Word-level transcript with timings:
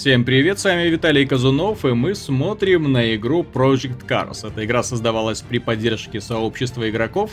Всем 0.00 0.24
привет, 0.24 0.58
с 0.58 0.64
вами 0.64 0.88
Виталий 0.88 1.26
Казунов, 1.26 1.84
и 1.84 1.88
мы 1.88 2.14
смотрим 2.14 2.90
на 2.90 3.14
игру 3.16 3.42
Project 3.44 4.06
Cars. 4.08 4.48
Эта 4.48 4.64
игра 4.64 4.82
создавалась 4.82 5.42
при 5.42 5.58
поддержке 5.58 6.22
сообщества 6.22 6.88
игроков, 6.88 7.32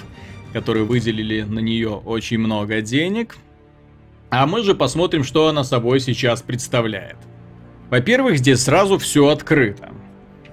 которые 0.52 0.84
выделили 0.84 1.43
на 1.43 1.59
нее 1.59 1.91
очень 1.91 2.39
много 2.39 2.82
денег. 2.82 3.38
А 4.30 4.45
мы 4.45 4.64
же 4.64 4.75
посмотрим, 4.75 5.23
что 5.23 5.48
она 5.48 5.64
собой 5.64 6.02
сейчас 6.02 6.41
представляет. 6.41 7.16
Во-первых, 7.89 8.38
здесь 8.38 8.64
сразу 8.64 8.97
все 8.97 9.29
открыто. 9.29 9.93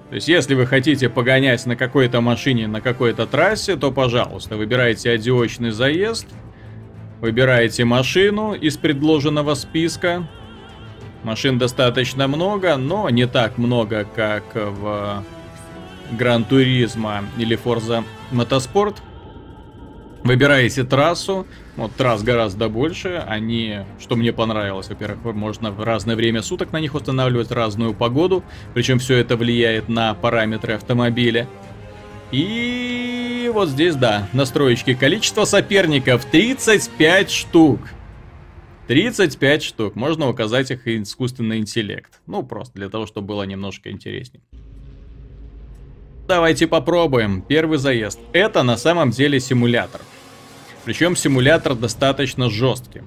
То 0.07 0.15
есть, 0.15 0.29
если 0.29 0.55
вы 0.55 0.67
хотите 0.67 1.09
погонять 1.09 1.65
на 1.65 1.75
какой-то 1.75 2.21
машине 2.21 2.67
на 2.67 2.79
какой-то 2.79 3.27
трассе, 3.27 3.75
то, 3.75 3.91
пожалуйста, 3.91 4.55
выбирайте 4.55 5.11
одиночный 5.11 5.71
заезд, 5.71 6.27
выбираете 7.19 7.83
машину 7.83 8.53
из 8.53 8.77
предложенного 8.77 9.53
списка, 9.55 10.29
Машин 11.25 11.57
достаточно 11.57 12.27
много, 12.27 12.77
но 12.77 13.09
не 13.09 13.25
так 13.25 13.57
много, 13.57 14.05
как 14.15 14.43
в 14.53 15.23
Гран 16.11 16.43
Туризма 16.43 17.23
или 17.39 17.57
Forza 17.57 18.03
Motorsport. 18.31 18.97
Выбираете 20.23 20.83
трассу, 20.83 21.47
вот 21.77 21.95
трасс 21.95 22.21
гораздо 22.21 22.69
больше, 22.69 23.23
они, 23.27 23.79
что 23.99 24.15
мне 24.15 24.33
понравилось, 24.33 24.87
во-первых, 24.87 25.35
можно 25.35 25.71
в 25.71 25.83
разное 25.83 26.15
время 26.15 26.43
суток 26.43 26.71
на 26.71 26.79
них 26.79 26.93
устанавливать 26.93 27.51
разную 27.51 27.95
погоду, 27.95 28.43
причем 28.75 28.99
все 28.99 29.17
это 29.17 29.35
влияет 29.35 29.89
на 29.89 30.13
параметры 30.13 30.73
автомобиля. 30.73 31.47
И 32.31 33.49
вот 33.51 33.69
здесь, 33.69 33.95
да, 33.95 34.27
настроечки. 34.31 34.93
Количество 34.93 35.45
соперников 35.45 36.25
35 36.25 37.31
штук. 37.31 37.79
35 38.87 39.63
штук. 39.63 39.95
Можно 39.95 40.29
указать 40.29 40.71
их 40.71 40.87
искусственный 40.87 41.57
интеллект. 41.57 42.19
Ну, 42.27 42.43
просто 42.43 42.73
для 42.75 42.89
того, 42.89 43.05
чтобы 43.05 43.27
было 43.27 43.43
немножко 43.43 43.89
интереснее. 43.89 44.41
Давайте 46.27 46.67
попробуем. 46.67 47.41
Первый 47.41 47.77
заезд. 47.77 48.19
Это 48.33 48.63
на 48.63 48.77
самом 48.77 49.11
деле 49.11 49.39
симулятор. 49.39 50.01
Причем 50.83 51.15
симулятор 51.15 51.75
достаточно 51.75 52.49
жесткий. 52.49 53.01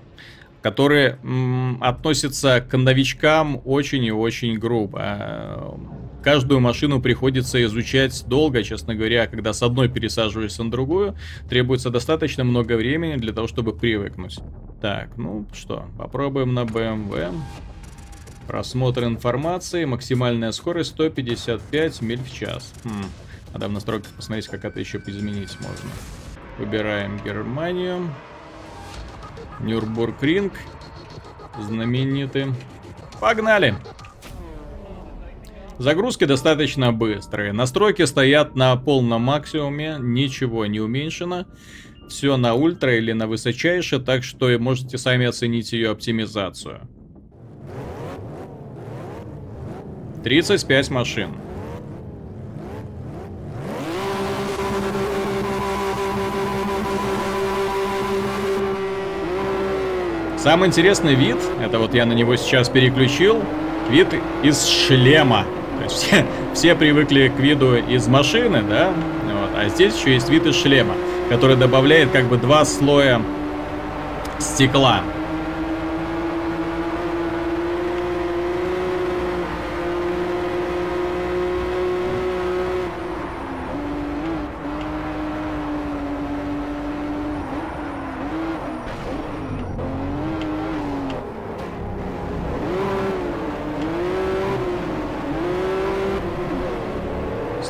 Который 0.62 1.16
м, 1.22 1.78
относится 1.80 2.60
к 2.60 2.76
новичкам 2.76 3.60
очень 3.64 4.04
и 4.04 4.10
очень 4.10 4.58
грубо. 4.58 5.78
Каждую 6.28 6.60
машину 6.60 7.00
приходится 7.00 7.64
изучать 7.64 8.22
долго, 8.26 8.62
честно 8.62 8.94
говоря, 8.94 9.26
когда 9.26 9.54
с 9.54 9.62
одной 9.62 9.88
пересаживаешься 9.88 10.62
на 10.62 10.70
другую, 10.70 11.16
требуется 11.48 11.88
достаточно 11.88 12.44
много 12.44 12.74
времени 12.76 13.16
для 13.16 13.32
того, 13.32 13.46
чтобы 13.46 13.74
привыкнуть. 13.74 14.38
Так, 14.82 15.16
ну 15.16 15.46
что, 15.54 15.86
попробуем 15.96 16.52
на 16.52 16.64
BMW. 16.64 17.34
Просмотр 18.46 19.04
информации, 19.04 19.86
максимальная 19.86 20.52
скорость 20.52 20.90
155 20.90 22.02
миль 22.02 22.20
в 22.20 22.30
час. 22.30 22.74
Хм. 22.84 23.06
Надо 23.54 23.68
в 23.68 23.72
настройках 23.72 24.12
посмотреть, 24.12 24.48
как 24.48 24.66
это 24.66 24.78
еще 24.78 25.00
изменить 25.06 25.56
можно. 25.60 25.90
Выбираем 26.58 27.18
Германию. 27.24 28.12
Нюрбургринг. 29.60 30.52
Знаменитый. 31.58 32.52
Погнали! 33.18 33.74
Загрузки 35.78 36.24
достаточно 36.24 36.92
быстрые. 36.92 37.52
Настройки 37.52 38.04
стоят 38.04 38.56
на 38.56 38.74
полном 38.76 39.22
максимуме, 39.22 39.96
ничего 40.00 40.66
не 40.66 40.80
уменьшено. 40.80 41.46
Все 42.08 42.36
на 42.36 42.54
ультра 42.54 42.96
или 42.96 43.12
на 43.12 43.28
высочайшее, 43.28 44.02
так 44.02 44.24
что 44.24 44.48
можете 44.58 44.98
сами 44.98 45.26
оценить 45.26 45.72
ее 45.72 45.90
оптимизацию. 45.90 46.80
35 50.24 50.90
машин. 50.90 51.30
Самый 60.38 60.68
интересный 60.68 61.14
вид, 61.14 61.36
это 61.60 61.78
вот 61.78 61.94
я 61.94 62.04
на 62.04 62.14
него 62.14 62.34
сейчас 62.36 62.68
переключил, 62.68 63.44
вид 63.90 64.08
из 64.42 64.64
шлема. 64.66 65.46
То 65.78 65.84
есть 65.84 65.96
все, 65.96 66.26
все 66.54 66.74
привыкли 66.74 67.32
к 67.34 67.38
виду 67.40 67.76
из 67.76 68.06
машины, 68.08 68.62
да, 68.68 68.92
вот, 69.24 69.50
а 69.56 69.68
здесь 69.68 69.98
еще 69.98 70.14
есть 70.14 70.28
вид 70.28 70.46
из 70.46 70.56
шлема 70.56 70.94
который 71.28 71.56
добавляет 71.56 72.10
как 72.10 72.24
бы 72.24 72.36
два 72.36 72.64
слоя 72.64 73.20
стекла. 74.38 75.02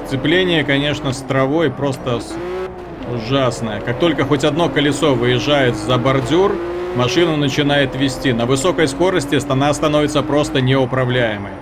Сцепление, 0.07 0.65
конечно, 0.65 1.13
с 1.13 1.19
травой 1.19 1.71
просто 1.71 2.21
Ужасная. 3.11 3.81
Как 3.81 3.99
только 3.99 4.25
хоть 4.25 4.45
одно 4.45 4.69
колесо 4.69 5.15
выезжает 5.15 5.77
за 5.77 5.97
бордюр, 5.97 6.55
машину 6.95 7.37
начинает 7.37 7.97
вести. 7.97 8.33
На 8.33 8.45
высокой 8.45 8.87
скорости 8.87 9.41
она 9.51 9.73
становится 9.73 10.23
просто 10.23 10.61
неуправляемой. 10.61 11.53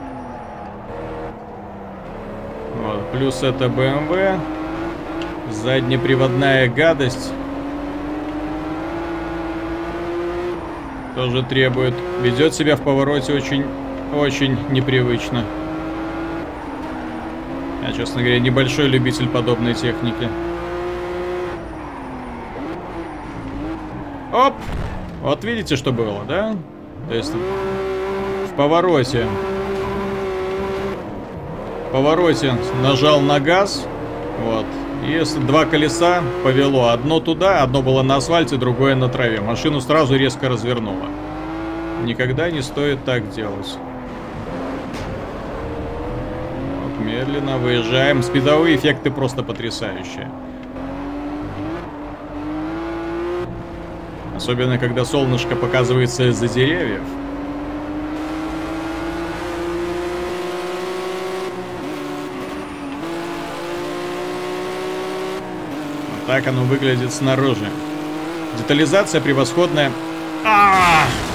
Вот. 2.82 3.12
Плюс 3.12 3.42
это 3.44 3.66
BMW. 3.66 4.40
Заднеприводная 5.52 6.68
гадость. 6.68 7.32
Тоже 11.14 11.44
требует. 11.44 11.94
Ведет 12.22 12.54
себя 12.54 12.74
в 12.76 12.82
повороте 12.82 13.32
очень, 13.32 13.64
очень 14.12 14.58
непривычно. 14.70 15.44
Я, 17.86 17.92
честно 17.92 18.20
говоря, 18.20 18.40
небольшой 18.40 18.88
любитель 18.88 19.28
подобной 19.28 19.74
техники. 19.74 20.28
Оп! 24.32 24.54
Вот 25.22 25.44
видите, 25.44 25.76
что 25.76 25.92
было, 25.92 26.24
да? 26.26 26.56
То 27.08 27.14
есть 27.14 27.32
в 27.32 28.56
повороте. 28.56 29.26
В 31.88 31.92
повороте 31.92 32.54
нажал 32.82 33.20
на 33.20 33.38
газ. 33.38 33.86
Вот. 34.42 34.66
И 35.06 35.22
два 35.46 35.64
колеса 35.64 36.22
повело. 36.42 36.88
Одно 36.88 37.20
туда, 37.20 37.62
одно 37.62 37.82
было 37.82 38.02
на 38.02 38.16
асфальте, 38.16 38.56
другое 38.56 38.96
на 38.96 39.08
траве. 39.08 39.40
Машину 39.40 39.80
сразу 39.80 40.16
резко 40.16 40.48
развернуло. 40.48 41.06
Никогда 42.04 42.50
не 42.50 42.62
стоит 42.62 43.04
так 43.04 43.30
делать. 43.30 43.78
Вот, 46.82 46.95
медленно 47.06 47.56
выезжаем. 47.56 48.22
Спидовые 48.22 48.76
эффекты 48.76 49.10
просто 49.10 49.42
потрясающие. 49.42 50.28
Особенно, 54.34 54.78
когда 54.78 55.04
солнышко 55.04 55.56
показывается 55.56 56.28
из-за 56.28 56.48
деревьев. 56.48 57.00
Вот 66.12 66.26
так 66.26 66.46
оно 66.48 66.64
выглядит 66.64 67.12
снаружи. 67.12 67.68
Детализация 68.58 69.20
превосходная. 69.20 69.90
А 70.44 70.48
-а 70.48 71.06
-а! 71.06 71.26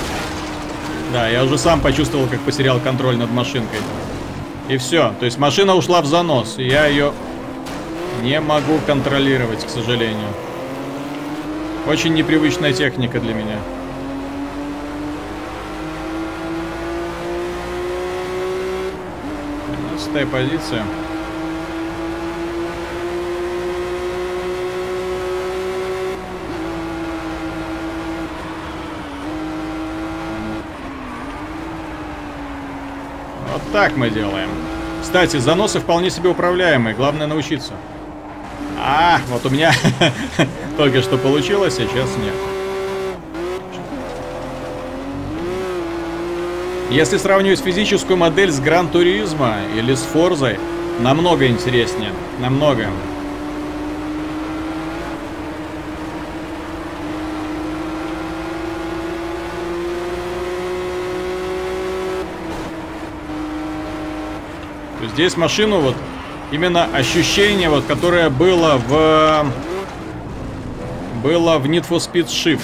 Да, 1.13 1.27
я 1.27 1.43
уже 1.43 1.57
сам 1.57 1.81
почувствовал, 1.81 2.27
как 2.27 2.39
потерял 2.41 2.79
контроль 2.79 3.17
над 3.17 3.31
машинкой. 3.31 3.79
И 4.71 4.77
все. 4.77 5.13
То 5.19 5.25
есть 5.25 5.37
машина 5.37 5.75
ушла 5.75 6.01
в 6.01 6.05
занос. 6.05 6.55
И 6.57 6.63
я 6.63 6.85
ее 6.85 7.11
не 8.23 8.39
могу 8.39 8.79
контролировать, 8.87 9.65
к 9.65 9.69
сожалению. 9.69 10.29
Очень 11.85 12.13
непривычная 12.13 12.71
техника 12.71 13.19
для 13.19 13.33
меня. 13.33 13.57
Пятнадцатая 19.67 20.25
позиция. 20.25 20.85
Так 33.71 33.95
мы 33.95 34.09
делаем. 34.09 34.49
Кстати, 35.01 35.37
заносы 35.37 35.79
вполне 35.79 36.09
себе 36.09 36.29
управляемые, 36.29 36.95
главное 36.95 37.27
научиться. 37.27 37.73
А, 38.79 39.19
вот 39.29 39.45
у 39.45 39.49
меня 39.49 39.73
только 40.77 41.01
что 41.01 41.17
получилось, 41.17 41.77
а 41.79 41.87
сейчас 41.87 42.09
нет. 42.17 42.33
Если 46.89 47.17
сравнивать 47.17 47.61
физическую 47.61 48.17
модель 48.17 48.51
с 48.51 48.59
Гран 48.59 48.89
Туризма 48.89 49.59
или 49.77 49.95
с 49.95 50.01
Форзой, 50.01 50.59
намного 50.99 51.47
интереснее. 51.47 52.11
Намного. 52.39 52.87
Здесь 65.13 65.37
машину 65.37 65.79
вот 65.79 65.95
именно 66.51 66.85
ощущение, 66.85 67.69
вот, 67.69 67.85
которое 67.85 68.29
было 68.29 68.79
в 68.87 69.45
было 71.23 71.57
в 71.59 71.65
Need 71.65 71.87
for 71.87 71.97
Speed 71.97 72.27
Shift. 72.27 72.61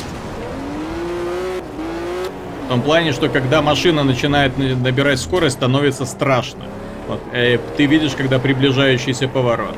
В 2.65 2.69
том 2.69 2.81
плане, 2.81 3.13
что 3.13 3.29
когда 3.29 3.61
машина 3.61 4.03
начинает 4.03 4.57
набирать 4.57 5.19
скорость, 5.19 5.55
становится 5.55 6.05
страшно. 6.05 6.65
Вот, 7.07 7.21
э, 7.31 7.59
ты 7.77 7.85
видишь, 7.85 8.13
когда 8.13 8.39
приближающийся 8.39 9.27
поворот. 9.27 9.75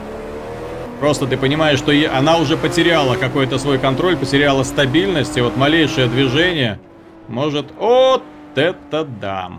Просто 1.00 1.28
ты 1.28 1.38
понимаешь, 1.38 1.78
что 1.78 1.92
она 2.12 2.38
уже 2.38 2.58
потеряла 2.58 3.16
какой-то 3.16 3.58
свой 3.60 3.78
контроль, 3.78 4.18
потеряла 4.18 4.64
стабильность, 4.64 5.38
и 5.38 5.42
вот 5.42 5.56
малейшее 5.56 6.08
движение 6.08 6.80
может... 7.28 7.68
Вот 7.78 8.24
это 8.56 9.04
да! 9.04 9.52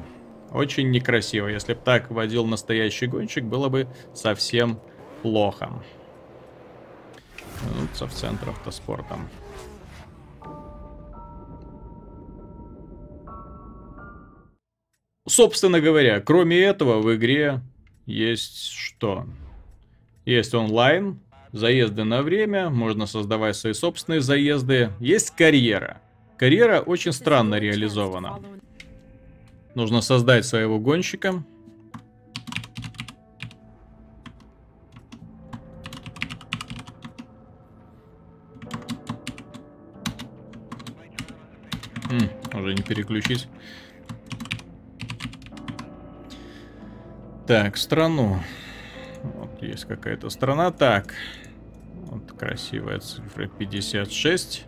Очень 0.53 0.91
некрасиво. 0.91 1.47
Если 1.47 1.75
бы 1.75 1.81
так 1.81 2.11
водил 2.11 2.45
настоящий 2.47 3.07
гонщик, 3.07 3.45
было 3.45 3.69
бы 3.69 3.87
совсем 4.15 4.81
плохо. 5.23 5.71
Вернуться 7.63 8.07
в 8.07 8.13
центр 8.13 8.49
автоспорта. 8.51 9.19
Собственно 15.29 15.81
говоря, 15.81 16.21
кроме 16.21 16.59
этого 16.59 17.01
в 17.01 17.15
игре 17.15 17.61
есть 18.07 18.71
что? 18.71 19.27
Есть 20.25 20.55
онлайн, 20.55 21.21
заезды 21.53 22.05
на 22.05 22.23
время, 22.23 22.71
можно 22.71 23.07
создавать 23.07 23.57
свои 23.57 23.73
собственные 23.73 24.23
заезды. 24.23 24.91
Есть 24.99 25.31
карьера. 25.37 26.01
Карьера 26.37 26.81
очень 26.81 27.13
странно 27.13 27.57
реализована. 27.57 28.41
Нужно 29.75 30.01
создать 30.01 30.45
своего 30.45 30.79
гонщика. 30.79 31.45
М, 42.11 42.29
уже 42.59 42.75
не 42.75 42.83
переключить. 42.83 43.49
Так, 47.47 47.77
страну. 47.77 48.41
Вот 49.23 49.63
есть 49.63 49.85
какая-то 49.85 50.31
страна. 50.31 50.71
Так. 50.71 51.15
Вот 51.95 52.33
красивая 52.33 52.99
цифра 53.01 53.47
56. 53.47 54.67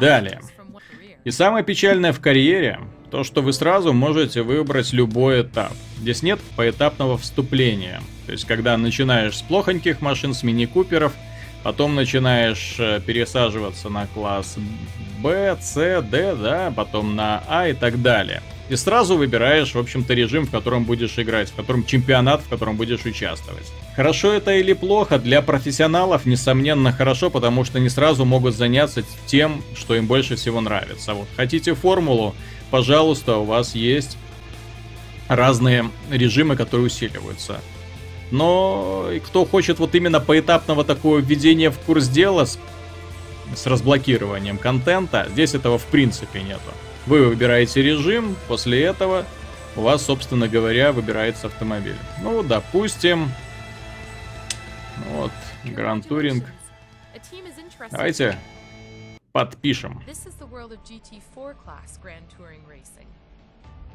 Далее. 0.00 0.40
И 1.24 1.30
самое 1.30 1.64
печальное 1.64 2.12
в 2.12 2.20
карьере, 2.20 2.80
то 3.12 3.24
что 3.24 3.42
вы 3.42 3.52
сразу 3.52 3.92
можете 3.92 4.40
выбрать 4.40 4.94
любой 4.94 5.42
этап. 5.42 5.74
Здесь 5.98 6.22
нет 6.22 6.40
поэтапного 6.56 7.18
вступления. 7.18 8.00
То 8.24 8.32
есть, 8.32 8.46
когда 8.46 8.74
начинаешь 8.78 9.36
с 9.36 9.42
плохоньких 9.42 10.00
машин, 10.00 10.32
с 10.32 10.42
мини-куперов, 10.42 11.12
потом 11.62 11.94
начинаешь 11.94 12.76
э, 12.78 13.02
пересаживаться 13.04 13.90
на 13.90 14.06
класс 14.06 14.56
Б, 15.18 15.58
С, 15.60 15.74
Д, 15.74 16.34
да, 16.36 16.72
потом 16.74 17.14
на 17.14 17.44
А 17.48 17.68
и 17.68 17.74
так 17.74 18.00
далее. 18.00 18.42
И 18.70 18.76
сразу 18.76 19.18
выбираешь, 19.18 19.74
в 19.74 19.78
общем-то, 19.78 20.14
режим, 20.14 20.46
в 20.46 20.50
котором 20.50 20.84
будешь 20.84 21.18
играть, 21.18 21.50
в 21.50 21.54
котором 21.54 21.84
чемпионат, 21.84 22.40
в 22.40 22.48
котором 22.48 22.78
будешь 22.78 23.04
участвовать. 23.04 23.70
Хорошо 23.94 24.32
это 24.32 24.54
или 24.54 24.72
плохо? 24.72 25.18
Для 25.18 25.42
профессионалов, 25.42 26.24
несомненно, 26.24 26.92
хорошо, 26.92 27.28
потому 27.28 27.64
что 27.66 27.78
не 27.78 27.90
сразу 27.90 28.24
могут 28.24 28.54
заняться 28.54 29.04
тем, 29.26 29.62
что 29.74 29.94
им 29.96 30.06
больше 30.06 30.36
всего 30.36 30.62
нравится. 30.62 31.12
Вот 31.12 31.28
хотите 31.36 31.74
формулу, 31.74 32.34
пожалуйста, 32.72 33.36
у 33.36 33.44
вас 33.44 33.74
есть 33.74 34.16
разные 35.28 35.90
режимы, 36.10 36.56
которые 36.56 36.86
усиливаются. 36.86 37.60
Но 38.30 39.08
кто 39.26 39.44
хочет 39.44 39.78
вот 39.78 39.94
именно 39.94 40.20
поэтапного 40.20 40.82
такого 40.82 41.18
введения 41.18 41.70
в 41.70 41.78
курс 41.78 42.08
дела 42.08 42.46
с, 42.46 42.58
с 43.54 43.66
разблокированием 43.66 44.56
контента, 44.56 45.28
здесь 45.30 45.54
этого 45.54 45.78
в 45.78 45.84
принципе 45.84 46.42
нету. 46.42 46.72
Вы 47.06 47.26
выбираете 47.26 47.82
режим, 47.82 48.36
после 48.48 48.82
этого 48.82 49.26
у 49.76 49.82
вас, 49.82 50.06
собственно 50.06 50.48
говоря, 50.48 50.92
выбирается 50.92 51.48
автомобиль. 51.48 51.96
Ну, 52.22 52.42
допустим, 52.42 53.30
вот, 55.10 55.32
Гранд 55.64 56.08
Туринг. 56.08 56.44
Давайте 57.90 58.38
подпишем. 59.32 60.00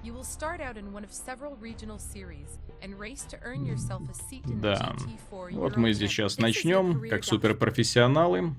You 0.04 0.13
will 0.13 0.24
start 0.24 0.62
out 0.62 0.78
in 0.78 0.94
one 0.94 1.04
of 1.04 1.12
several 1.12 1.57
regional 1.60 1.98
series 1.98 2.60
and 2.81 2.98
race 3.00 3.25
to 3.25 3.38
earn 3.44 3.66
yourself 3.66 4.04
a 4.10 4.13
seat 4.13 4.45
in 4.45 4.62
да. 4.62 4.95
GT4 5.31 5.54
Вот 5.54 5.75
мы 5.75 5.92
здесь 5.94 6.12
сейчас 6.12 6.38
начнем, 6.38 7.10
как 7.10 7.24
суперпрофессионалы. 7.24 8.54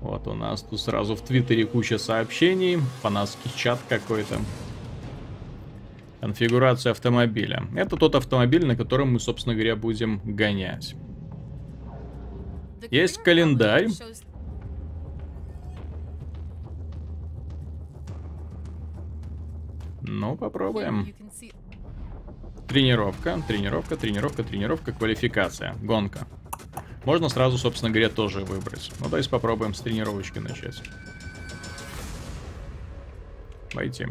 Вот 0.00 0.26
у 0.28 0.34
нас 0.34 0.62
тут 0.62 0.80
сразу 0.80 1.14
в 1.14 1.20
Твиттере 1.20 1.66
куча 1.66 1.98
сообщений, 1.98 2.78
фанатский 3.02 3.50
чат 3.54 3.80
какой-то. 3.88 4.38
Конфигурация 6.20 6.92
автомобиля. 6.92 7.66
Это 7.74 7.96
тот 7.96 8.14
автомобиль, 8.14 8.64
на 8.64 8.76
котором 8.76 9.12
мы, 9.12 9.20
собственно 9.20 9.54
говоря, 9.54 9.74
будем 9.76 10.20
гонять. 10.24 10.94
Есть 12.90 13.18
календарь. 13.18 13.88
Ну, 20.10 20.36
попробуем. 20.36 21.14
Тренировка, 22.66 23.40
тренировка, 23.46 23.96
тренировка, 23.96 24.42
тренировка, 24.42 24.92
квалификация, 24.92 25.76
гонка. 25.80 26.26
Можно 27.04 27.28
сразу, 27.28 27.58
собственно 27.58 27.90
говоря, 27.92 28.08
тоже 28.08 28.40
выбрать. 28.40 28.90
Ну, 28.98 29.04
давайте 29.04 29.30
попробуем 29.30 29.72
с 29.72 29.80
тренировочки 29.80 30.40
начать. 30.40 30.82
Войти. 33.72 34.06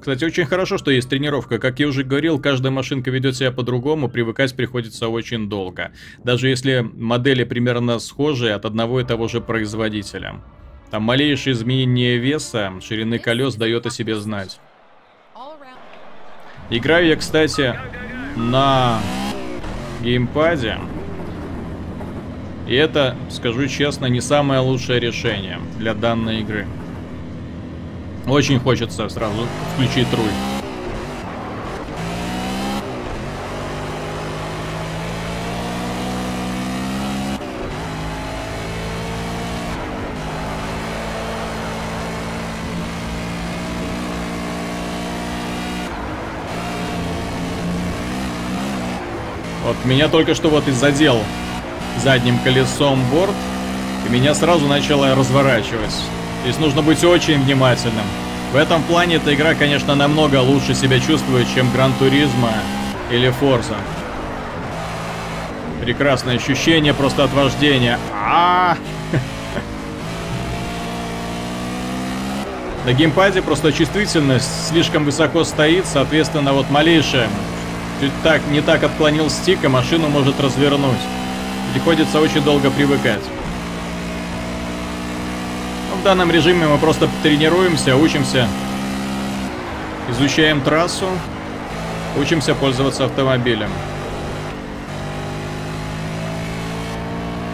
Кстати, 0.00 0.24
очень 0.24 0.46
хорошо, 0.46 0.78
что 0.78 0.90
есть 0.90 1.10
тренировка. 1.10 1.58
Как 1.58 1.78
я 1.78 1.88
уже 1.88 2.02
говорил, 2.02 2.40
каждая 2.40 2.72
машинка 2.72 3.10
ведет 3.10 3.36
себя 3.36 3.52
по-другому, 3.52 4.08
привыкать 4.08 4.56
приходится 4.56 5.08
очень 5.08 5.50
долго. 5.50 5.92
Даже 6.24 6.48
если 6.48 6.80
модели 6.80 7.44
примерно 7.44 7.98
схожие 7.98 8.54
от 8.54 8.64
одного 8.64 9.00
и 9.00 9.04
того 9.04 9.28
же 9.28 9.42
производителя. 9.42 10.42
Там 10.90 11.02
малейшее 11.02 11.54
изменение 11.54 12.16
веса, 12.16 12.72
ширины 12.80 13.18
колес 13.18 13.54
дает 13.56 13.86
о 13.86 13.90
себе 13.90 14.16
знать. 14.16 14.60
Играю 16.70 17.06
я, 17.06 17.16
кстати, 17.16 17.78
на 18.36 19.00
геймпаде. 20.02 20.78
И 22.66 22.74
это, 22.74 23.16
скажу 23.30 23.68
честно, 23.68 24.06
не 24.06 24.20
самое 24.20 24.60
лучшее 24.60 24.98
решение 24.98 25.60
для 25.78 25.94
данной 25.94 26.40
игры. 26.40 26.66
Очень 28.26 28.58
хочется 28.58 29.08
сразу 29.08 29.46
включить 29.74 30.12
руль. 30.12 30.55
Меня 49.86 50.08
только 50.08 50.34
что 50.34 50.50
вот 50.50 50.68
и 50.68 50.72
задел 50.72 51.18
задним 52.02 52.38
колесом 52.40 53.00
борт, 53.10 53.34
и 54.06 54.12
меня 54.12 54.34
сразу 54.34 54.66
начало 54.66 55.14
разворачивать. 55.14 55.94
Здесь 56.42 56.58
нужно 56.58 56.82
быть 56.82 57.02
очень 57.04 57.42
внимательным. 57.42 58.04
В 58.52 58.56
этом 58.56 58.82
плане 58.82 59.16
эта 59.16 59.34
игра, 59.34 59.54
конечно, 59.54 59.94
намного 59.94 60.40
лучше 60.40 60.74
себя 60.74 61.00
чувствует, 61.00 61.46
чем 61.54 61.70
Гран 61.72 61.92
Туризма 61.98 62.52
или 63.10 63.30
Форза. 63.30 63.76
Прекрасное 65.82 66.36
ощущение 66.36 66.94
просто 66.94 67.24
от 67.24 67.32
вождения. 67.32 67.98
А, 68.12 68.76
-а, 69.12 69.16
На 72.86 72.92
геймпаде 72.92 73.42
просто 73.42 73.72
чувствительность 73.72 74.68
слишком 74.68 75.04
высоко 75.04 75.44
стоит, 75.44 75.86
соответственно, 75.86 76.52
вот 76.52 76.70
малейшее 76.70 77.28
Чуть 78.00 78.12
так, 78.22 78.42
не 78.48 78.60
так 78.60 78.84
отклонил 78.84 79.30
стик, 79.30 79.64
и 79.64 79.68
машину 79.68 80.08
может 80.08 80.38
развернуть. 80.40 81.00
Приходится 81.72 82.20
очень 82.20 82.42
долго 82.42 82.70
привыкать. 82.70 83.22
Ну, 85.90 86.02
данном 86.06 86.30
режиме 86.30 86.68
мы 86.68 86.78
просто 86.78 87.08
тренируемся, 87.24 87.96
учимся, 87.96 88.46
изучаем 90.08 90.60
трассу, 90.60 91.08
учимся 92.16 92.54
пользоваться 92.54 93.06
автомобилем. 93.06 93.70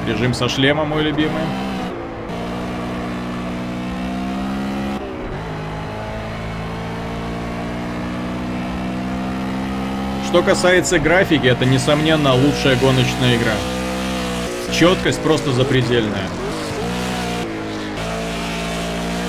Режим 0.07 0.35
со 0.35 0.51
шлемом 0.51 0.89
мой 0.89 1.03
любимый. 1.03 1.43
Что 10.33 10.43
касается 10.43 10.99
графики, 10.99 11.47
это 11.47 11.67
несомненно 11.67 12.33
лучшая 12.33 12.75
гоночная 12.77 13.37
игра. 13.37 13.53
Четкость 14.73 15.21
просто 15.21 15.53
запредельная. 15.53 16.27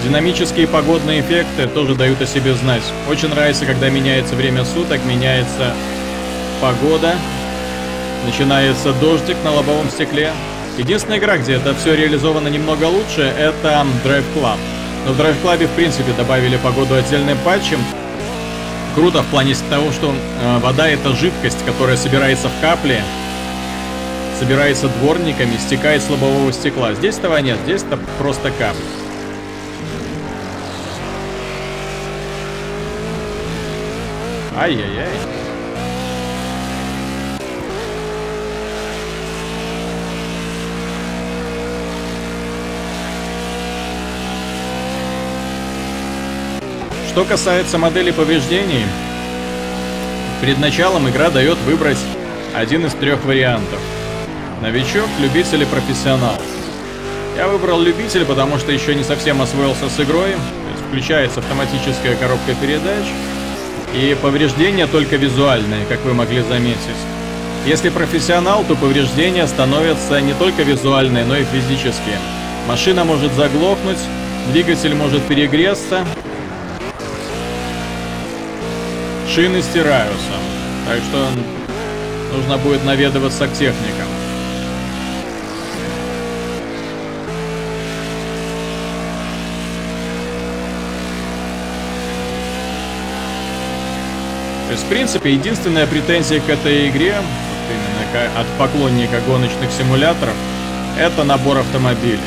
Динамические 0.01 0.65
погодные 0.65 1.19
эффекты 1.19 1.67
тоже 1.67 1.95
дают 1.95 2.21
о 2.21 2.25
себе 2.25 2.53
знать. 2.53 2.83
Очень 3.09 3.27
нравится, 3.27 3.65
когда 3.65 3.89
меняется 3.89 4.35
время 4.35 4.63
суток, 4.63 5.03
меняется 5.03 5.73
погода, 6.61 7.15
начинается 8.25 8.93
дождик 8.93 9.35
на 9.43 9.51
лобовом 9.51 9.89
стекле. 9.89 10.31
Единственная 10.77 11.17
игра, 11.17 11.35
где 11.37 11.55
это 11.55 11.75
все 11.75 11.97
реализовано 11.97 12.47
немного 12.47 12.85
лучше, 12.85 13.23
это 13.37 13.85
Drive 14.05 14.23
Club. 14.33 14.57
Но 15.05 15.11
в 15.11 15.19
Drive 15.19 15.35
Club, 15.43 15.67
в 15.67 15.71
принципе, 15.71 16.13
добавили 16.13 16.55
погоду 16.55 16.95
отдельным 16.95 17.37
патчем, 17.43 17.79
Круто 18.95 19.23
в 19.23 19.27
плане 19.27 19.55
того, 19.71 19.91
что 19.91 20.13
э, 20.13 20.59
вода 20.59 20.87
это 20.87 21.15
жидкость, 21.15 21.65
которая 21.65 21.97
собирается 21.97 22.47
в 22.47 22.61
капли, 22.61 23.01
собирается 24.39 24.87
дворниками, 24.87 25.57
стекает 25.57 26.03
с 26.03 26.09
лобового 26.09 26.53
стекла. 26.53 26.93
Здесь 26.93 27.17
этого 27.17 27.37
нет, 27.37 27.57
здесь 27.63 27.81
это 27.81 27.97
просто 28.19 28.51
капли. 28.51 28.83
Ай-яй-яй. 34.55 35.32
Что 47.13 47.25
касается 47.25 47.77
модели 47.77 48.09
повреждений, 48.09 48.85
перед 50.41 50.57
началом 50.57 51.07
игра 51.07 51.29
дает 51.29 51.59
выбрать 51.59 51.99
один 52.55 52.87
из 52.87 52.93
трех 52.93 53.23
вариантов. 53.23 53.79
Новичок, 54.63 55.07
любитель 55.19 55.61
и 55.61 55.65
профессионал. 55.65 56.33
Я 57.37 57.49
выбрал 57.49 57.79
любитель, 57.79 58.25
потому 58.25 58.57
что 58.57 58.71
еще 58.71 58.95
не 58.95 59.03
совсем 59.03 59.43
освоился 59.43 59.89
с 59.89 59.99
игрой. 59.99 60.31
То 60.31 60.71
есть 60.71 60.83
включается 60.87 61.41
автоматическая 61.41 62.15
коробка 62.15 62.55
передач. 62.59 63.05
И 63.93 64.17
повреждения 64.19 64.87
только 64.87 65.15
визуальные, 65.15 65.85
как 65.85 66.03
вы 66.05 66.15
могли 66.15 66.41
заметить. 66.41 66.79
Если 67.67 67.89
профессионал, 67.89 68.63
то 68.63 68.73
повреждения 68.73 69.45
становятся 69.45 70.19
не 70.19 70.33
только 70.33 70.63
визуальные, 70.63 71.25
но 71.25 71.37
и 71.37 71.43
физические. 71.43 72.17
Машина 72.67 73.03
может 73.03 73.31
заглохнуть, 73.33 73.99
двигатель 74.51 74.95
может 74.95 75.21
перегреться, 75.27 76.07
Шины 79.33 79.63
стираются, 79.63 80.33
так 80.87 80.99
что 81.09 81.27
нужно 82.31 82.59
будет 82.59 82.83
наведываться 82.83 83.47
к 83.47 83.53
техникам. 83.53 84.05
То 94.67 94.71
есть, 94.73 94.83
в 94.83 94.87
принципе, 94.87 95.33
единственная 95.33 95.87
претензия 95.87 96.39
к 96.39 96.47
этой 96.47 96.89
игре, 96.89 97.15
вот 97.15 97.71
именно 97.71 98.39
от 98.39 98.45
поклонника 98.59 99.19
гоночных 99.25 99.71
симуляторов, 99.71 100.35
это 100.99 101.23
набор 101.23 101.57
автомобилей. 101.57 102.19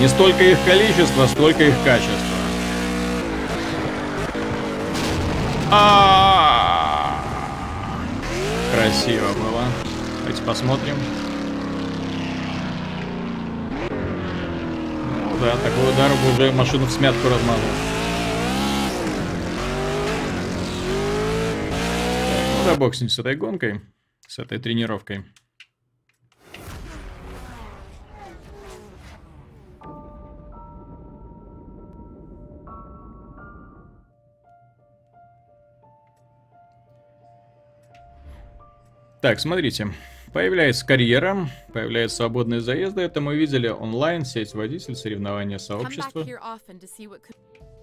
Не 0.00 0.08
столько 0.08 0.42
их 0.42 0.58
количество, 0.66 1.28
столько 1.28 1.62
их 1.62 1.74
качество. 1.84 2.37
Красиво 8.88 9.34
было. 9.34 9.64
Давайте 10.20 10.42
посмотрим. 10.44 10.96
Ну 13.90 15.38
да, 15.42 15.58
такой 15.58 15.92
удар 15.92 16.10
бы 16.10 16.32
уже 16.32 16.52
машину 16.52 16.86
в 16.86 16.90
смятку 16.90 17.28
размазал. 17.28 17.68
ну 22.56 22.64
да, 22.64 22.74
бог 22.76 22.94
с 22.94 23.18
этой 23.18 23.36
гонкой, 23.36 23.82
с 24.26 24.38
этой 24.38 24.58
тренировкой. 24.58 25.22
Так, 39.20 39.40
смотрите. 39.40 39.88
Появляется 40.32 40.86
карьера, 40.86 41.48
появляются 41.72 42.18
свободные 42.18 42.60
заезды. 42.60 43.00
Это 43.00 43.20
мы 43.20 43.34
видели 43.36 43.68
онлайн, 43.68 44.24
сеть 44.24 44.54
водитель, 44.54 44.94
соревнования 44.94 45.58
сообщества. 45.58 46.22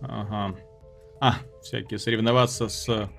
Ага. 0.02 0.56
А, 1.20 1.38
всякие 1.62 1.98
соревноваться 1.98 2.70
с 2.70 3.10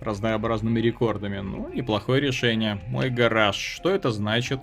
разнообразными 0.00 0.80
рекордами. 0.80 1.38
Ну, 1.38 1.68
неплохое 1.72 2.20
решение. 2.20 2.82
Мой 2.88 3.08
гараж. 3.08 3.56
Что 3.56 3.90
это 3.90 4.10
значит? 4.10 4.60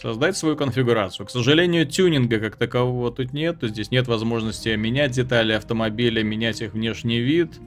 Создать 0.00 0.36
свою 0.36 0.56
конфигурацию. 0.56 1.26
К 1.26 1.30
сожалению, 1.30 1.86
тюнинга 1.86 2.40
как 2.40 2.56
такового 2.56 3.12
тут 3.12 3.32
нет. 3.32 3.58
Здесь 3.60 3.90
нет 3.90 4.08
возможности 4.08 4.70
менять 4.70 5.12
детали 5.12 5.52
автомобиля, 5.52 6.22
менять 6.22 6.62
их 6.62 6.72
внешний 6.72 7.20
вид. 7.20 7.60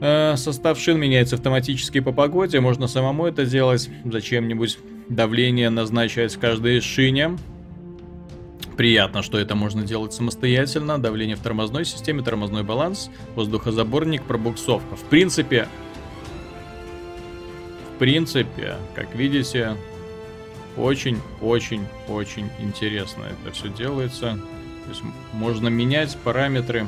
Э, 0.00 0.36
состав 0.36 0.78
шин 0.78 0.98
меняется 0.98 1.36
автоматически 1.36 2.00
по 2.00 2.12
погоде, 2.12 2.60
можно 2.60 2.86
самому 2.86 3.26
это 3.26 3.44
делать. 3.44 3.90
Зачем-нибудь 4.04 4.78
давление 5.08 5.70
назначать 5.70 6.34
в 6.34 6.38
каждой 6.38 6.80
шине. 6.80 7.36
Приятно, 8.76 9.22
что 9.22 9.38
это 9.38 9.56
можно 9.56 9.82
делать 9.82 10.12
самостоятельно. 10.12 10.98
Давление 10.98 11.34
в 11.34 11.40
тормозной 11.40 11.84
системе, 11.84 12.22
тормозной 12.22 12.62
баланс, 12.62 13.10
воздухозаборник, 13.34 14.22
пробуксовка. 14.22 14.94
В 14.94 15.02
принципе, 15.04 15.66
в 17.94 17.98
принципе, 17.98 18.76
как 18.94 19.12
видите, 19.16 19.76
очень-очень-очень 20.76 22.48
интересно 22.60 23.24
это 23.24 23.52
все 23.52 23.68
делается. 23.68 24.38
То 24.84 24.90
есть 24.90 25.02
можно 25.32 25.66
менять 25.66 26.16
параметры 26.22 26.86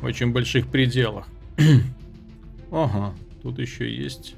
в 0.00 0.04
очень 0.04 0.32
больших 0.32 0.68
пределах. 0.68 1.26
ага, 2.70 3.14
тут 3.42 3.58
еще 3.58 3.92
есть. 3.92 4.34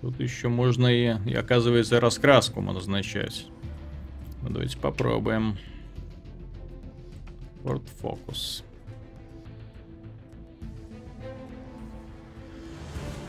Тут 0.00 0.20
еще 0.20 0.48
можно 0.48 0.86
и, 0.86 1.16
и 1.26 1.34
оказывается, 1.34 2.00
раскраску 2.00 2.60
назначать. 2.60 3.46
Ну, 4.42 4.50
давайте 4.50 4.76
попробуем. 4.78 5.56
Ford 7.62 7.82
Focus. 8.02 8.62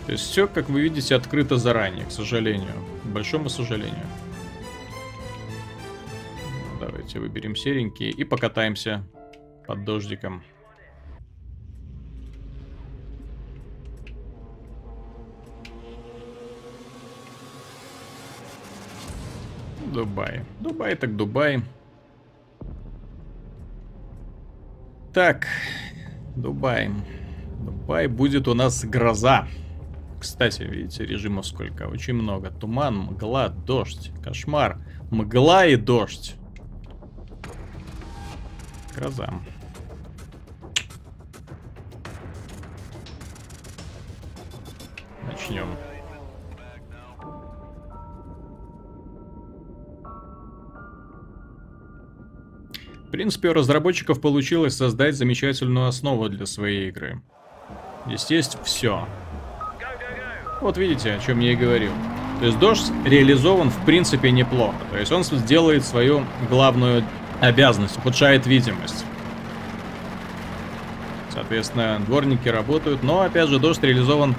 То 0.05 0.11
есть 0.11 0.25
все, 0.25 0.47
как 0.47 0.69
вы 0.69 0.81
видите, 0.81 1.15
открыто 1.15 1.57
заранее, 1.57 2.05
к 2.05 2.11
сожалению. 2.11 2.73
К 3.03 3.07
большому 3.07 3.49
сожалению. 3.49 4.05
Давайте 6.79 7.19
выберем 7.19 7.55
серенькие 7.55 8.11
и 8.11 8.23
покатаемся 8.23 9.07
под 9.65 9.83
дождиком. 9.85 10.43
Дубай. 19.95 20.43
Дубай 20.59 20.93
так 20.95 21.15
Дубай. 21.15 21.63
Так, 25.13 25.47
Дубай. 26.35 26.91
Дубай 27.61 28.07
будет 28.07 28.49
у 28.49 28.53
нас 28.53 28.83
гроза. 28.83 29.47
Кстати, 30.19 30.63
видите, 30.63 31.05
режимов 31.05 31.47
сколько? 31.47 31.83
Очень 31.83 32.15
много. 32.15 32.51
Туман, 32.51 32.97
мгла, 32.97 33.47
дождь. 33.47 34.11
Кошмар. 34.21 34.79
Мгла 35.11 35.65
и 35.65 35.77
дождь. 35.77 36.35
Гроза. 38.93 39.33
Начнем. 45.25 45.69
Принципе, 53.15 53.47
у 53.47 53.53
разработчиков 53.53 54.19
получилось 54.19 54.75
создать 54.75 55.15
замечательную 55.15 55.87
основу 55.87 56.27
для 56.27 56.45
своей 56.45 56.89
игры. 56.89 57.21
Здесь 58.07 58.29
есть 58.29 58.57
все. 58.65 59.07
Вот 60.59 60.77
видите, 60.77 61.13
о 61.13 61.19
чем 61.19 61.39
я 61.39 61.53
и 61.53 61.55
говорил. 61.55 61.93
То 62.41 62.47
есть 62.47 62.59
дождь 62.59 62.91
реализован 63.05 63.69
в 63.69 63.85
принципе 63.85 64.31
неплохо. 64.31 64.75
То 64.91 64.97
есть 64.97 65.13
он 65.13 65.23
сделает 65.23 65.85
свою 65.85 66.25
главную 66.49 67.05
обязанность, 67.39 67.97
ухудшает 67.97 68.45
видимость. 68.47 69.05
Соответственно, 71.29 72.01
дворники 72.05 72.49
работают, 72.49 73.01
но 73.01 73.21
опять 73.21 73.47
же 73.47 73.59
дождь 73.59 73.81
реализован, 73.81 74.35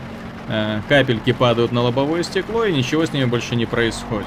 э, 0.48 0.82
капельки 0.86 1.32
падают 1.32 1.72
на 1.72 1.80
лобовое 1.80 2.22
стекло 2.22 2.66
и 2.66 2.74
ничего 2.74 3.06
с 3.06 3.12
ними 3.14 3.24
больше 3.24 3.56
не 3.56 3.64
происходит. 3.64 4.26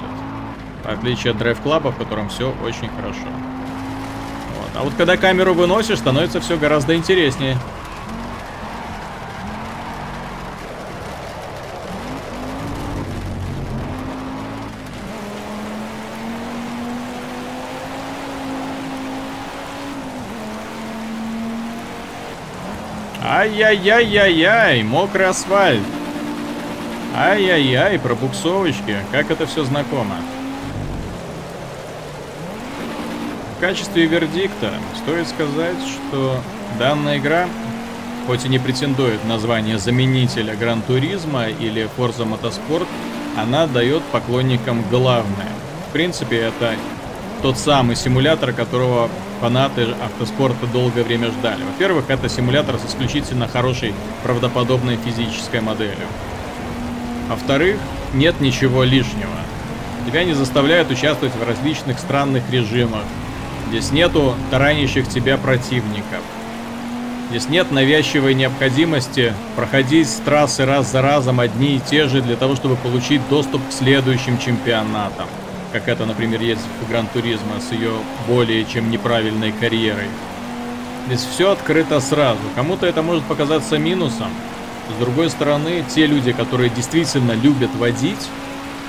В 0.84 0.90
отличие 0.90 1.34
от 1.34 1.38
Club, 1.40 1.92
в 1.92 1.98
котором 1.98 2.30
все 2.30 2.52
очень 2.64 2.90
хорошо. 2.90 3.28
А 4.80 4.84
вот 4.84 4.94
когда 4.96 5.18
камеру 5.18 5.54
выносишь, 5.54 5.98
становится 5.98 6.40
все 6.40 6.56
гораздо 6.56 6.96
интереснее. 6.96 7.58
Ай-яй-яй-яй-яй, 23.22 24.84
мокрый 24.84 25.28
асфальт. 25.28 25.82
Ай-яй-яй, 27.18 28.00
пробуксовочки, 28.00 28.96
как 29.12 29.30
это 29.30 29.46
все 29.46 29.66
знакомо. 29.66 30.16
В 33.60 33.62
качестве 33.62 34.06
вердикта 34.06 34.72
стоит 34.96 35.28
сказать, 35.28 35.76
что 35.86 36.40
данная 36.80 37.18
игра, 37.18 37.46
хоть 38.26 38.46
и 38.46 38.48
не 38.48 38.58
претендует 38.58 39.26
на 39.26 39.38
звание 39.38 39.78
заменителя 39.78 40.56
Гран-туризма 40.56 41.48
или 41.48 41.90
Forza 41.98 42.26
Motorsport, 42.26 42.88
она 43.36 43.68
дает 43.68 44.02
поклонникам 44.14 44.82
главное. 44.90 45.50
В 45.90 45.92
принципе, 45.92 46.38
это 46.38 46.76
тот 47.42 47.58
самый 47.58 47.98
симулятор, 47.98 48.54
которого 48.54 49.10
фанаты 49.42 49.90
автоспорта 50.06 50.66
долгое 50.68 51.04
время 51.04 51.28
ждали. 51.28 51.62
Во-первых, 51.64 52.10
это 52.10 52.30
симулятор 52.30 52.80
с 52.80 52.90
исключительно 52.90 53.50
хорошей 53.50 53.94
правдоподобной 54.24 54.98
физической 55.04 55.60
моделью. 55.60 56.08
Во-вторых, 57.28 57.76
нет 58.14 58.40
ничего 58.40 58.86
лишнего. 58.86 59.36
Тебя 60.08 60.24
не 60.24 60.32
заставляют 60.32 60.90
участвовать 60.92 61.36
в 61.36 61.46
различных 61.46 62.00
странных 62.00 62.50
режимах, 62.50 63.04
Здесь 63.70 63.92
нету 63.92 64.34
таранящих 64.50 65.08
тебя 65.08 65.38
противников. 65.38 66.22
Здесь 67.30 67.50
нет 67.50 67.70
навязчивой 67.72 68.34
необходимости 68.34 69.36
проходить 69.56 70.10
трассы 70.26 70.66
раз 70.66 70.92
за 70.92 71.04
разом 71.04 71.40
одни 71.40 71.76
и 71.76 71.80
те 71.80 72.08
же 72.08 72.24
для 72.24 72.36
того, 72.36 72.56
чтобы 72.56 72.76
получить 72.78 73.22
доступ 73.30 73.62
к 73.70 73.72
следующим 73.72 74.40
чемпионатам. 74.40 75.28
Как 75.72 75.88
это, 75.88 76.08
например, 76.08 76.42
есть 76.42 76.64
в 76.82 76.90
Гран-туризма 76.90 77.60
с 77.60 77.72
ее 77.72 77.92
более 78.28 78.66
чем 78.66 78.90
неправильной 78.90 79.52
карьерой. 79.52 80.08
Здесь 81.06 81.28
все 81.32 81.52
открыто 81.52 82.00
сразу. 82.00 82.40
Кому-то 82.56 82.88
это 82.88 83.04
может 83.04 83.24
показаться 83.26 83.78
минусом. 83.78 84.30
С 84.90 85.00
другой 85.00 85.30
стороны, 85.30 85.84
те 85.88 86.08
люди, 86.08 86.32
которые 86.32 86.72
действительно 86.72 87.34
любят 87.34 87.70
водить, 87.76 88.28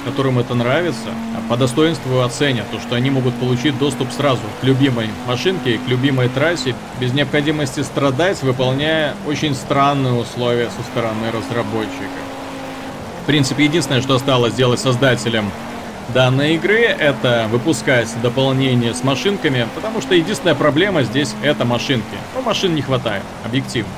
которым 0.05 0.39
это 0.39 0.55
нравится, 0.55 1.09
а 1.37 1.49
по 1.49 1.57
достоинству 1.57 2.21
оценят 2.21 2.71
то, 2.71 2.81
что 2.81 2.95
они 2.95 3.11
могут 3.11 3.35
получить 3.35 3.79
доступ 3.79 4.11
сразу 4.13 4.43
к 4.61 4.65
любимой 4.65 5.09
машинке, 5.27 5.79
к 5.79 5.89
любимой 5.89 6.29
трассе, 6.29 6.75
без 7.01 7.13
необходимости 7.13 7.81
страдать, 7.81 8.43
выполняя 8.43 9.15
очень 9.27 9.55
странные 9.55 10.15
условия 10.15 10.71
со 10.71 10.83
стороны 10.83 11.31
разработчика. 11.33 12.21
В 13.23 13.27
принципе, 13.27 13.65
единственное, 13.65 14.01
что 14.01 14.15
осталось 14.15 14.55
сделать 14.55 14.81
создателям 14.81 15.51
данной 16.13 16.55
игры, 16.55 16.81
это 16.81 17.47
выпускать 17.51 18.09
дополнение 18.23 18.95
с 18.95 19.05
машинками, 19.05 19.69
потому 19.75 20.01
что 20.01 20.15
единственная 20.15 20.55
проблема 20.55 21.03
здесь 21.03 21.35
это 21.43 21.65
машинки. 21.65 22.17
Но 22.35 22.43
машин 22.43 22.75
не 22.75 22.83
хватает, 22.83 23.23
объективно. 23.45 23.93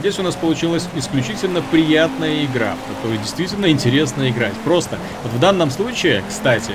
Здесь 0.00 0.18
у 0.18 0.22
нас 0.22 0.34
получилась 0.34 0.88
исключительно 0.96 1.60
приятная 1.60 2.46
игра, 2.46 2.72
в 2.72 2.94
которую 2.94 3.18
действительно 3.18 3.70
интересно 3.70 4.30
играть. 4.30 4.54
Просто, 4.64 4.96
вот 5.22 5.32
в 5.34 5.38
данном 5.38 5.70
случае, 5.70 6.24
кстати, 6.26 6.72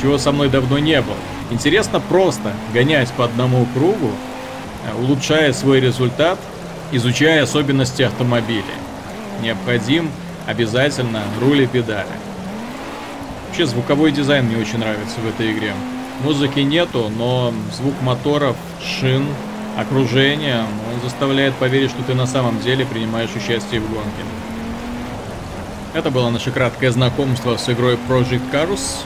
чего 0.00 0.18
со 0.18 0.30
мной 0.30 0.48
давно 0.48 0.78
не 0.78 1.02
было, 1.02 1.16
интересно 1.50 1.98
просто 1.98 2.52
гонять 2.72 3.10
по 3.14 3.24
одному 3.24 3.66
кругу, 3.74 4.12
э, 4.86 5.02
улучшая 5.02 5.52
свой 5.52 5.80
результат, 5.80 6.38
изучая 6.92 7.42
особенности 7.42 8.02
автомобиля. 8.02 8.62
Необходим 9.42 10.08
обязательно 10.46 11.22
руль 11.40 11.62
и 11.62 11.66
педали. 11.66 12.06
Вообще 13.48 13.66
звуковой 13.66 14.12
дизайн 14.12 14.44
мне 14.44 14.56
очень 14.56 14.78
нравится 14.78 15.18
в 15.18 15.28
этой 15.28 15.50
игре. 15.50 15.72
Музыки 16.22 16.60
нету, 16.60 17.10
но 17.18 17.52
звук 17.76 18.00
моторов, 18.00 18.56
шин, 18.80 19.26
окружение, 19.76 20.60
он 20.60 20.79
заставляет 21.02 21.54
поверить, 21.54 21.90
что 21.90 22.02
ты 22.02 22.14
на 22.14 22.26
самом 22.26 22.60
деле 22.60 22.86
принимаешь 22.86 23.34
участие 23.34 23.80
в 23.80 23.92
гонке. 23.92 24.24
Это 25.92 26.10
было 26.10 26.30
наше 26.30 26.52
краткое 26.52 26.92
знакомство 26.92 27.56
с 27.56 27.68
игрой 27.68 27.98
Project 28.08 28.50
Cars. 28.52 29.04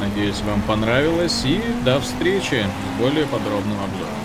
Надеюсь, 0.00 0.40
вам 0.42 0.62
понравилось, 0.62 1.42
и 1.44 1.60
до 1.84 2.00
встречи 2.00 2.64
с 2.64 3.00
более 3.00 3.26
подробным 3.26 3.78
обзором. 3.82 4.21